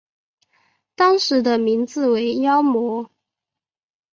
[0.95, 3.11] 当时的名字为妖魔。